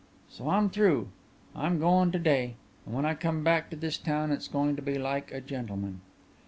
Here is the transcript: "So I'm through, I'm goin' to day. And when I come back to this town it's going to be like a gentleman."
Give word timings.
"So 0.29 0.49
I'm 0.49 0.71
through, 0.71 1.09
I'm 1.55 1.77
goin' 1.77 2.11
to 2.11 2.17
day. 2.17 2.55
And 2.87 2.95
when 2.95 3.05
I 3.05 3.13
come 3.13 3.43
back 3.43 3.69
to 3.69 3.75
this 3.75 3.99
town 3.99 4.31
it's 4.31 4.47
going 4.47 4.75
to 4.77 4.81
be 4.81 4.97
like 4.97 5.31
a 5.31 5.41
gentleman." 5.41 6.01